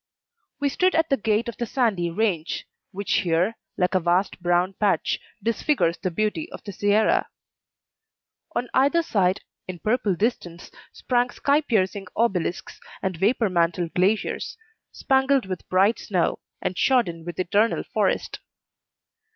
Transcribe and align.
We 0.59 0.69
stood 0.69 0.95
at 0.95 1.11
the 1.11 1.15
gate 1.17 1.47
of 1.47 1.57
the 1.57 1.67
sandy 1.67 2.09
range, 2.09 2.65
which 2.91 3.17
here, 3.19 3.55
like 3.77 3.93
a 3.93 3.99
vast 3.99 4.41
brown 4.41 4.73
patch, 4.79 5.19
disfigures 5.43 5.99
the 5.99 6.09
beauty 6.09 6.51
of 6.51 6.63
the 6.63 6.71
sierra. 6.73 7.29
On 8.55 8.67
either 8.73 9.03
side, 9.03 9.41
in 9.67 9.77
purple 9.77 10.15
distance, 10.15 10.71
sprang 10.91 11.29
sky 11.29 11.61
piercing 11.61 12.07
obelisks 12.15 12.79
and 13.03 13.15
vapor 13.15 13.49
mantled 13.51 13.93
glaciers, 13.93 14.57
spangled 14.91 15.45
with 15.45 15.69
bright 15.69 15.99
snow, 15.99 16.39
and 16.63 16.75
shodden 16.75 17.23
with 17.23 17.37
eternal 17.37 17.83
forest. 17.83 18.39